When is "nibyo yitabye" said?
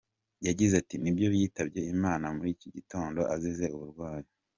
1.01-1.81